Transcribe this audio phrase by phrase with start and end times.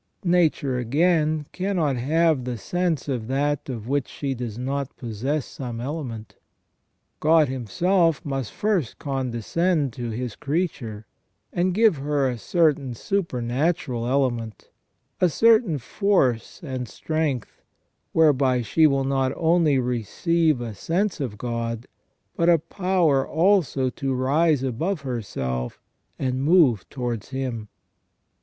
[0.25, 5.79] Nature, again, cannot have the sense of that of which she does not possess some
[5.79, 6.33] element.
[7.19, 11.05] God Himself must first condescend to His creature,
[11.53, 14.71] and give her a certain supernatural element,
[15.19, 17.61] a certain force and strength,
[18.11, 21.85] whereby she will not only receive a sense of God,
[22.35, 25.79] but a power also to rise above herself
[26.17, 27.67] and move towards Him.